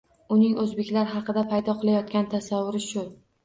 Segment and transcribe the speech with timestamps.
[0.35, 3.09] Uning oʻzbeklar haqida paydo qilayotgan tasavvuri shu.